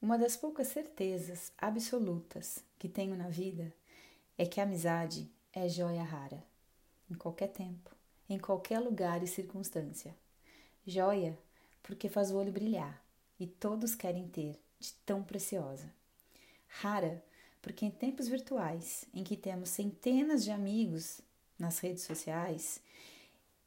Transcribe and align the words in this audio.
Uma 0.00 0.16
das 0.16 0.36
poucas 0.36 0.68
certezas 0.68 1.52
absolutas 1.58 2.62
que 2.78 2.88
tenho 2.88 3.16
na 3.16 3.28
vida 3.28 3.74
é 4.38 4.46
que 4.46 4.60
a 4.60 4.62
amizade 4.62 5.28
é 5.52 5.68
joia 5.68 6.04
rara, 6.04 6.40
em 7.10 7.14
qualquer 7.14 7.48
tempo, 7.48 7.90
em 8.30 8.38
qualquer 8.38 8.78
lugar 8.78 9.24
e 9.24 9.26
circunstância. 9.26 10.14
Joia 10.86 11.36
porque 11.82 12.08
faz 12.08 12.30
o 12.30 12.36
olho 12.36 12.52
brilhar 12.52 13.02
e 13.40 13.46
todos 13.48 13.96
querem 13.96 14.28
ter 14.28 14.56
de 14.78 14.92
tão 15.04 15.20
preciosa. 15.20 15.92
Rara 16.68 17.20
porque 17.60 17.84
em 17.84 17.90
tempos 17.90 18.28
virtuais, 18.28 19.04
em 19.12 19.24
que 19.24 19.36
temos 19.36 19.70
centenas 19.70 20.44
de 20.44 20.52
amigos 20.52 21.20
nas 21.58 21.80
redes 21.80 22.04
sociais, 22.04 22.80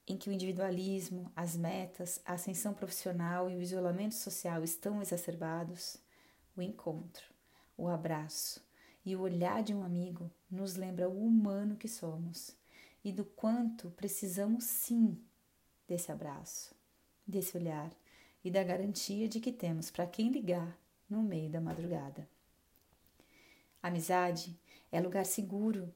em 0.08 0.16
que 0.16 0.30
o 0.30 0.34
individualismo, 0.34 1.30
as 1.36 1.58
metas, 1.58 2.22
a 2.26 2.34
ascensão 2.34 2.74
profissional 2.74 3.50
e 3.50 3.56
o 3.58 3.62
isolamento 3.62 4.16
social 4.16 4.64
estão 4.64 5.02
exacerbados, 5.02 5.98
o 6.62 6.64
encontro, 6.64 7.26
o 7.76 7.88
abraço 7.88 8.64
e 9.04 9.16
o 9.16 9.22
olhar 9.22 9.64
de 9.64 9.74
um 9.74 9.84
amigo 9.84 10.30
nos 10.50 10.76
lembra 10.76 11.10
o 11.10 11.26
humano 11.26 11.76
que 11.76 11.88
somos 11.88 12.56
e 13.04 13.12
do 13.12 13.26
quanto 13.26 13.90
precisamos 13.92 14.66
sim 14.66 15.20
desse 15.88 16.12
abraço, 16.12 16.76
desse 17.26 17.58
olhar 17.58 17.92
e 18.44 18.52
da 18.52 18.64
garantia 18.64 19.28
de 19.28 19.40
que 19.40 19.52
temos 19.52 19.90
para 19.90 20.06
quem 20.06 20.32
ligar 20.32 20.78
no 21.10 21.24
meio 21.24 21.50
da 21.50 21.60
madrugada. 21.60 22.30
Amizade 23.82 24.56
é 24.92 25.02
lugar 25.02 25.26
seguro, 25.26 25.92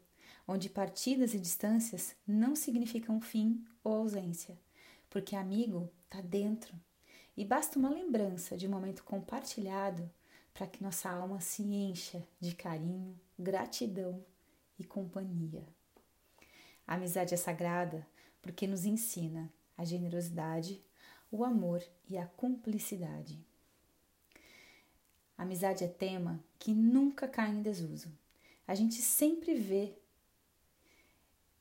onde 0.47 0.67
partidas 0.67 1.35
e 1.35 1.39
distâncias 1.39 2.15
não 2.27 2.55
significam 2.55 3.21
fim 3.21 3.63
ou 3.83 3.93
ausência, 3.93 4.57
porque 5.11 5.35
amigo 5.35 5.91
está 6.05 6.21
dentro 6.21 6.75
e 7.37 7.45
basta 7.45 7.77
uma 7.77 7.89
lembrança 7.89 8.57
de 8.57 8.67
um 8.67 8.71
momento 8.71 9.03
compartilhado 9.03 10.09
para 10.55 10.67
que 10.67 10.81
nossa 10.81 11.09
alma 11.09 11.41
se 11.41 11.61
encha 11.61 12.25
de 12.39 12.55
carinho, 12.55 13.19
gratidão 13.37 14.25
e 14.79 14.85
companhia. 14.85 15.67
A 16.87 16.95
amizade 16.95 17.33
é 17.33 17.37
sagrada 17.37 18.07
porque 18.41 18.65
nos 18.65 18.85
ensina 18.85 19.51
a 19.77 19.83
generosidade, 19.83 20.81
o 21.29 21.43
amor 21.43 21.83
e 22.09 22.17
a 22.17 22.25
cumplicidade. 22.25 23.37
A 25.37 25.43
amizade 25.43 25.83
é 25.83 25.89
tema 25.89 26.41
que 26.57 26.73
nunca 26.73 27.27
cai 27.27 27.49
em 27.49 27.61
desuso. 27.61 28.17
A 28.65 28.73
gente 28.73 29.01
sempre 29.01 29.55
vê 29.55 29.93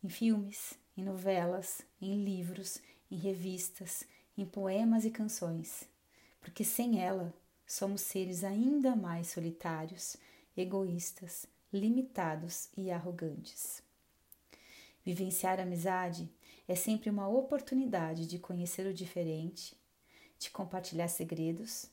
em 0.05 0.09
filmes, 0.09 0.79
em 0.97 1.03
novelas, 1.03 1.83
em 2.01 2.23
livros, 2.23 2.81
em 3.11 3.17
revistas, 3.17 4.05
em 4.39 4.47
poemas 4.47 5.05
e 5.05 5.11
canções, 5.11 5.89
porque 6.41 6.63
sem 6.63 7.03
ela 7.03 7.35
somos 7.67 8.03
seres 8.03 8.45
ainda 8.45 8.95
mais 8.95 9.29
solitários, 9.29 10.17
egoístas, 10.57 11.47
limitados 11.73 12.69
e 12.77 12.91
arrogantes. 12.91 13.83
Vivenciar 15.05 15.61
amizade 15.61 16.31
é 16.67 16.75
sempre 16.75 17.11
uma 17.11 17.29
oportunidade 17.29 18.27
de 18.27 18.39
conhecer 18.39 18.87
o 18.87 18.95
diferente, 18.95 19.77
de 20.39 20.51
compartilhar 20.51 21.09
segredos 21.09 21.87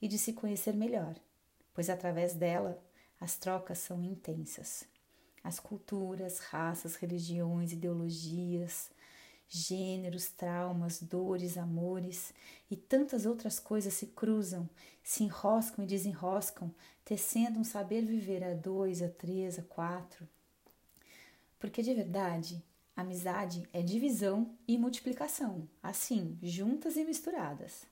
e 0.00 0.08
de 0.08 0.18
se 0.18 0.32
conhecer 0.32 0.74
melhor, 0.74 1.14
pois 1.72 1.88
através 1.88 2.34
dela 2.34 2.82
as 3.20 3.36
trocas 3.36 3.78
são 3.78 4.02
intensas. 4.04 4.84
As 5.42 5.58
culturas, 5.58 6.40
raças, 6.40 6.96
religiões, 6.96 7.72
ideologias, 7.72 8.90
Gêneros, 9.48 10.28
traumas, 10.28 11.02
dores, 11.02 11.56
amores 11.56 12.34
e 12.70 12.76
tantas 12.76 13.24
outras 13.24 13.58
coisas 13.58 13.94
se 13.94 14.08
cruzam, 14.08 14.68
se 15.02 15.24
enroscam 15.24 15.84
e 15.84 15.86
desenroscam, 15.86 16.70
tecendo 17.04 17.58
um 17.58 17.64
saber 17.64 18.04
viver 18.04 18.44
a 18.44 18.52
dois, 18.52 19.00
a 19.00 19.08
três, 19.08 19.58
a 19.58 19.62
quatro. 19.62 20.28
Porque 21.58 21.82
de 21.82 21.94
verdade, 21.94 22.62
amizade 22.94 23.66
é 23.72 23.80
divisão 23.80 24.54
e 24.66 24.76
multiplicação, 24.76 25.66
assim, 25.82 26.38
juntas 26.42 26.96
e 26.96 27.04
misturadas. 27.04 27.86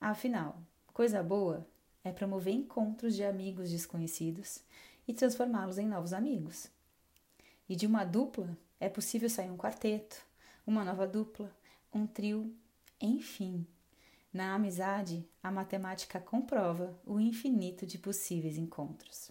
Afinal, 0.00 0.56
coisa 0.92 1.22
boa 1.22 1.66
é 2.04 2.12
promover 2.12 2.54
encontros 2.54 3.14
de 3.14 3.24
amigos 3.24 3.70
desconhecidos 3.70 4.60
e 5.06 5.12
transformá-los 5.12 5.78
em 5.78 5.86
novos 5.86 6.12
amigos. 6.12 6.68
E 7.68 7.74
de 7.74 7.86
uma 7.86 8.04
dupla 8.04 8.56
é 8.82 8.88
possível 8.88 9.30
sair 9.30 9.48
um 9.48 9.56
quarteto, 9.56 10.26
uma 10.66 10.82
nova 10.82 11.06
dupla, 11.06 11.48
um 11.94 12.04
trio, 12.04 12.52
enfim. 13.00 13.64
Na 14.32 14.54
amizade, 14.54 15.24
a 15.40 15.52
matemática 15.52 16.18
comprova 16.18 16.98
o 17.06 17.20
infinito 17.20 17.86
de 17.86 17.96
possíveis 17.96 18.58
encontros. 18.58 19.30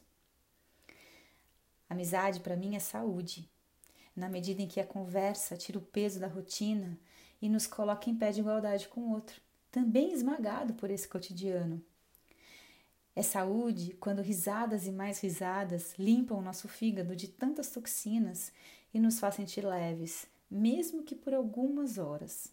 Amizade 1.89 2.39
para 2.39 2.55
mim 2.55 2.77
é 2.77 2.79
saúde, 2.79 3.49
na 4.15 4.29
medida 4.29 4.61
em 4.61 4.69
que 4.69 4.79
a 4.79 4.87
conversa 4.87 5.57
tira 5.57 5.77
o 5.77 5.81
peso 5.81 6.17
da 6.17 6.27
rotina 6.27 6.97
e 7.41 7.49
nos 7.49 7.67
coloca 7.67 8.09
em 8.09 8.15
pé 8.15 8.31
de 8.31 8.39
igualdade 8.39 8.87
com 8.87 9.01
o 9.01 9.11
outro, 9.11 9.41
também 9.69 10.13
esmagado 10.13 10.75
por 10.75 10.89
esse 10.89 11.09
cotidiano. 11.09 11.83
É 13.13 13.21
saúde 13.21 13.97
quando 13.99 14.21
risadas 14.21 14.87
e 14.87 14.91
mais 14.93 15.19
risadas 15.19 15.93
limpam 15.99 16.37
o 16.37 16.41
nosso 16.41 16.69
fígado 16.69 17.13
de 17.17 17.27
tantas 17.27 17.69
toxinas 17.69 18.53
e 18.93 18.99
nos 18.99 19.19
faz 19.19 19.35
sentir 19.35 19.65
leves, 19.65 20.27
mesmo 20.49 21.03
que 21.03 21.15
por 21.15 21.33
algumas 21.33 21.97
horas. 21.97 22.51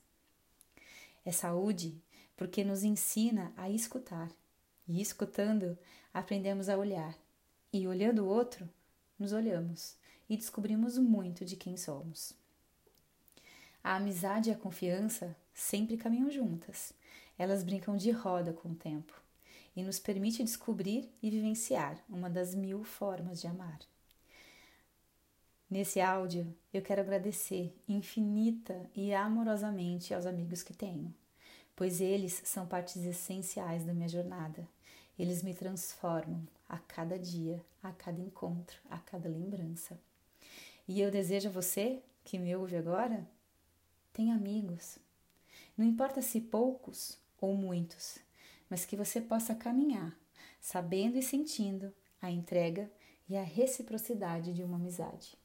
É 1.24 1.32
saúde 1.32 2.00
porque 2.36 2.62
nos 2.62 2.84
ensina 2.84 3.52
a 3.56 3.68
escutar, 3.68 4.30
e 4.86 5.02
escutando, 5.02 5.76
aprendemos 6.14 6.68
a 6.68 6.76
olhar, 6.76 7.18
e 7.72 7.86
olhando 7.86 8.24
o 8.24 8.28
outro, 8.28 8.68
nos 9.18 9.32
olhamos 9.32 9.96
e 10.28 10.36
descobrimos 10.36 10.96
muito 10.98 11.44
de 11.44 11.56
quem 11.56 11.76
somos. 11.76 12.32
A 13.82 13.96
amizade 13.96 14.50
e 14.50 14.52
a 14.52 14.56
confiança 14.56 15.36
sempre 15.54 15.96
caminham 15.96 16.30
juntas. 16.30 16.92
Elas 17.38 17.62
brincam 17.62 17.96
de 17.96 18.10
roda 18.10 18.52
com 18.52 18.70
o 18.70 18.74
tempo 18.74 19.12
e 19.74 19.82
nos 19.82 19.98
permite 19.98 20.42
descobrir 20.42 21.08
e 21.22 21.30
vivenciar 21.30 22.02
uma 22.08 22.28
das 22.28 22.54
mil 22.54 22.84
formas 22.84 23.40
de 23.40 23.46
amar. 23.46 23.78
Nesse 25.70 26.00
áudio, 26.00 26.56
eu 26.72 26.80
quero 26.80 27.02
agradecer 27.02 27.76
infinita 27.86 28.88
e 28.96 29.12
amorosamente 29.12 30.14
aos 30.14 30.24
amigos 30.24 30.62
que 30.62 30.72
tenho, 30.72 31.14
pois 31.76 32.00
eles 32.00 32.40
são 32.46 32.66
partes 32.66 33.04
essenciais 33.04 33.84
da 33.84 33.92
minha 33.92 34.08
jornada. 34.08 34.66
Eles 35.18 35.42
me 35.42 35.52
transformam 35.52 36.48
a 36.66 36.78
cada 36.78 37.18
dia, 37.18 37.62
a 37.82 37.92
cada 37.92 38.18
encontro, 38.18 38.78
a 38.88 38.96
cada 38.96 39.28
lembrança. 39.28 40.00
E 40.88 41.02
eu 41.02 41.10
desejo 41.10 41.50
a 41.50 41.52
você, 41.52 42.02
que 42.24 42.38
me 42.38 42.56
ouve 42.56 42.74
agora, 42.74 43.28
tenha 44.10 44.34
amigos. 44.34 44.98
Não 45.76 45.84
importa 45.84 46.22
se 46.22 46.40
poucos 46.40 47.18
ou 47.38 47.54
muitos, 47.54 48.16
mas 48.70 48.86
que 48.86 48.96
você 48.96 49.20
possa 49.20 49.54
caminhar, 49.54 50.18
sabendo 50.62 51.18
e 51.18 51.22
sentindo 51.22 51.92
a 52.22 52.30
entrega 52.30 52.90
e 53.28 53.36
a 53.36 53.42
reciprocidade 53.42 54.54
de 54.54 54.64
uma 54.64 54.76
amizade. 54.76 55.36